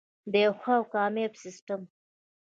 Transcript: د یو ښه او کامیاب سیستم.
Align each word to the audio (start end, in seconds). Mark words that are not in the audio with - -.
د 0.31 0.33
یو 0.45 0.53
ښه 0.61 0.73
او 0.77 0.83
کامیاب 0.93 1.33
سیستم. 1.43 1.81